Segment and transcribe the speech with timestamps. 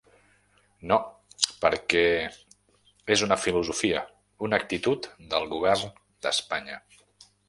[0.91, 0.95] No,
[1.65, 1.99] perquè
[3.15, 4.01] és una filosofia,
[4.47, 5.93] una actitud del govern
[6.27, 6.79] d’Espanya.